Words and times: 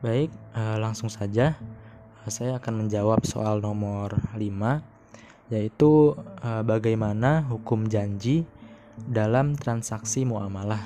Baik, 0.00 0.32
uh, 0.56 0.80
langsung 0.80 1.12
saja 1.12 1.60
uh, 2.24 2.30
saya 2.32 2.56
akan 2.56 2.88
menjawab 2.88 3.20
soal 3.28 3.60
nomor 3.60 4.16
5 4.32 4.40
yaitu 5.52 6.16
uh, 6.40 6.64
bagaimana 6.64 7.44
hukum 7.44 7.84
janji 7.84 8.48
dalam 8.96 9.60
transaksi 9.60 10.24
muamalah. 10.24 10.80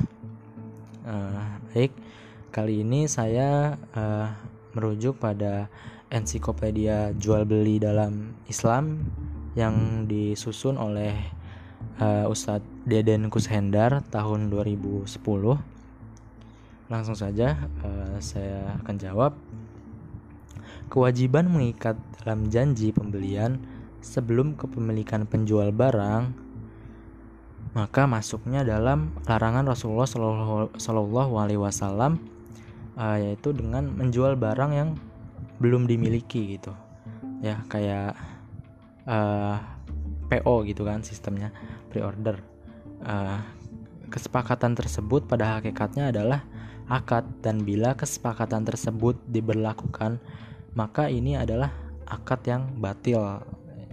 Baik, 1.71 1.95
kali 2.51 2.83
ini 2.83 3.07
saya 3.07 3.79
merujuk 4.75 5.23
pada 5.23 5.71
ensiklopedia 6.11 7.15
jual 7.15 7.47
beli 7.47 7.79
dalam 7.79 8.35
Islam 8.51 8.99
yang 9.55 10.07
disusun 10.11 10.79
oleh 10.79 11.15
Ustadz 12.31 12.67
Deden 12.87 13.31
Kushendar 13.31 14.03
tahun 14.11 14.49
2010 14.51 15.11
Langsung 16.95 17.19
saja 17.19 17.59
uh, 17.83 18.23
saya 18.23 18.79
akan 18.87 18.97
jawab. 19.03 19.35
Kewajiban 20.87 21.51
mengikat 21.51 21.99
dalam 22.23 22.47
janji 22.47 22.95
pembelian 22.95 23.59
sebelum 23.99 24.55
kepemilikan 24.55 25.27
penjual 25.27 25.75
barang 25.75 26.45
maka 27.75 28.07
masuknya 28.07 28.63
dalam 28.63 29.11
larangan 29.27 29.67
Rasulullah 29.67 30.07
Shallallahu 30.79 31.35
Alaihi 31.35 31.59
Wasallam 31.59 32.23
uh, 32.95 33.19
yaitu 33.19 33.51
dengan 33.51 33.91
menjual 33.91 34.39
barang 34.39 34.71
yang 34.71 34.95
belum 35.59 35.91
dimiliki 35.91 36.55
gitu 36.55 36.71
ya 37.43 37.61
kayak 37.67 38.15
uh, 39.11 39.59
eh, 40.31 40.41
PO 40.41 40.55
gitu 40.71 40.87
kan 40.87 41.03
sistemnya 41.03 41.51
pre-order 41.91 42.41
uh, 43.03 43.43
kesepakatan 44.09 44.79
tersebut 44.79 45.27
pada 45.27 45.59
hakikatnya 45.59 46.15
adalah 46.15 46.47
akad 46.91 47.25
dan 47.41 47.65
bila 47.65 47.97
kesepakatan 47.97 48.65
tersebut 48.69 49.17
diberlakukan 49.29 50.21
maka 50.75 51.07
ini 51.07 51.39
adalah 51.39 51.71
akad 52.05 52.45
yang 52.45 52.63
batil 52.79 53.23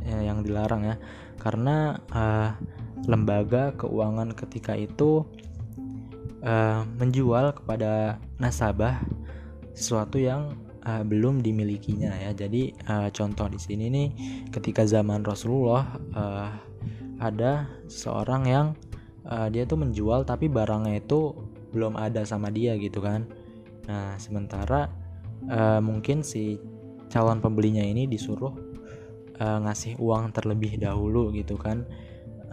ya, 0.04 0.20
yang 0.22 0.42
dilarang 0.42 0.84
ya. 0.86 0.96
Karena 1.38 1.98
uh, 2.14 2.54
lembaga 3.10 3.74
keuangan 3.78 4.34
ketika 4.38 4.78
itu 4.78 5.26
uh, 6.46 6.86
menjual 6.98 7.58
kepada 7.58 8.22
nasabah 8.38 9.02
sesuatu 9.74 10.22
yang 10.22 10.58
uh, 10.86 11.02
belum 11.06 11.42
dimilikinya 11.42 12.14
ya. 12.18 12.32
Jadi 12.34 12.74
uh, 12.90 13.10
contoh 13.14 13.50
di 13.50 13.58
sini 13.62 13.90
nih 13.90 14.08
ketika 14.54 14.86
zaman 14.86 15.26
Rasulullah 15.26 15.98
uh, 16.14 16.50
ada 17.22 17.70
seorang 17.86 18.44
yang 18.50 18.68
uh, 19.30 19.50
dia 19.50 19.66
tuh 19.70 19.78
menjual 19.82 20.26
tapi 20.26 20.50
barangnya 20.50 21.02
itu 21.02 21.34
belum 21.72 21.98
ada 21.98 22.24
sama 22.28 22.52
dia 22.52 22.76
gitu 22.78 23.02
kan. 23.04 23.28
Nah 23.88 24.16
sementara 24.22 24.92
uh, 25.50 25.80
mungkin 25.84 26.22
si 26.22 26.60
calon 27.12 27.44
pembelinya 27.44 27.84
ini 27.84 28.08
disuruh 28.08 28.54
uh, 29.40 29.60
ngasih 29.68 30.00
uang 30.00 30.32
terlebih 30.32 30.80
dahulu 30.80 31.32
gitu 31.36 31.60
kan. 31.60 31.84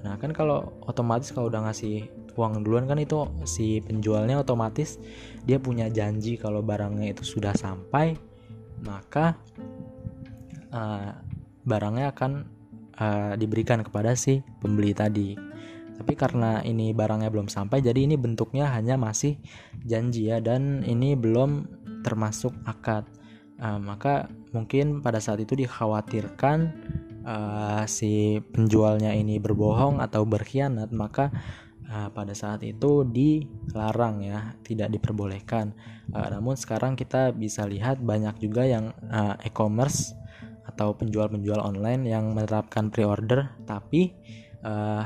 Nah 0.03 0.15
kan 0.17 0.31
kalau 0.35 0.79
otomatis 0.87 1.31
kalau 1.35 1.51
udah 1.51 1.69
ngasih 1.71 2.07
uang 2.39 2.63
duluan 2.63 2.87
kan 2.87 3.03
itu 3.03 3.27
si 3.43 3.83
penjualnya 3.83 4.39
otomatis 4.39 5.03
dia 5.43 5.59
punya 5.59 5.91
janji 5.91 6.39
kalau 6.39 6.63
barangnya 6.63 7.11
itu 7.11 7.27
sudah 7.27 7.51
sampai 7.51 8.15
maka 8.87 9.35
uh, 10.71 11.19
barangnya 11.67 12.15
akan 12.15 12.47
uh, 12.95 13.35
diberikan 13.35 13.83
kepada 13.83 14.15
si 14.15 14.39
pembeli 14.63 14.95
tadi 14.95 15.35
tapi 15.99 16.15
karena 16.15 16.63
ini 16.63 16.95
barangnya 16.95 17.29
belum 17.29 17.51
sampai 17.51 17.83
jadi 17.83 18.07
ini 18.07 18.15
bentuknya 18.15 18.71
hanya 18.71 18.95
masih 18.95 19.35
janji 19.83 20.31
ya 20.31 20.39
dan 20.39 20.87
ini 20.87 21.19
belum 21.19 21.67
termasuk 22.07 22.55
akad. 22.65 23.05
Uh, 23.59 23.83
maka 23.83 24.31
mungkin 24.55 25.03
pada 25.03 25.19
saat 25.19 25.43
itu 25.43 25.59
dikhawatirkan 25.59 26.59
uh, 27.27 27.83
si 27.91 28.39
penjualnya 28.55 29.11
ini 29.11 29.43
berbohong 29.43 29.99
atau 29.99 30.23
berkhianat 30.23 30.95
maka 30.95 31.35
uh, 31.91 32.07
pada 32.15 32.39
saat 32.39 32.63
itu 32.63 33.03
dilarang 33.03 34.23
ya 34.23 34.55
tidak 34.63 34.95
diperbolehkan. 34.95 35.75
Uh, 36.15 36.29
namun 36.31 36.55
sekarang 36.55 36.95
kita 36.95 37.35
bisa 37.35 37.67
lihat 37.67 37.99
banyak 37.99 38.39
juga 38.39 38.63
yang 38.63 38.95
uh, 39.11 39.35
e-commerce 39.43 40.15
atau 40.69 40.95
penjual-penjual 40.95 41.59
online 41.59 42.07
yang 42.07 42.31
menerapkan 42.31 42.95
pre-order 42.95 43.51
tapi 43.67 44.15
uh, 44.63 45.03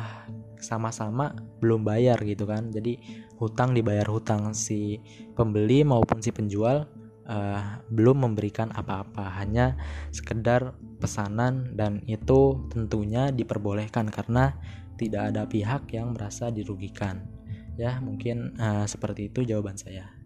sama-sama 0.62 1.36
belum 1.60 1.84
bayar 1.84 2.16
gitu 2.22 2.48
kan. 2.48 2.70
Jadi 2.70 2.98
hutang 3.36 3.76
dibayar 3.76 4.06
hutang 4.08 4.54
si 4.56 5.02
pembeli 5.34 5.82
maupun 5.82 6.22
si 6.22 6.30
penjual 6.30 6.88
uh, 7.26 7.82
belum 7.90 8.24
memberikan 8.24 8.70
apa-apa. 8.72 9.42
Hanya 9.42 9.76
sekedar 10.14 10.78
pesanan 11.02 11.74
dan 11.74 12.00
itu 12.06 12.64
tentunya 12.70 13.34
diperbolehkan 13.34 14.08
karena 14.08 14.56
tidak 14.96 15.34
ada 15.34 15.42
pihak 15.44 15.90
yang 15.90 16.14
merasa 16.14 16.48
dirugikan. 16.48 17.26
Ya 17.74 17.98
mungkin 17.98 18.54
uh, 18.56 18.86
seperti 18.86 19.28
itu 19.28 19.42
jawaban 19.42 19.74
saya 19.74 20.21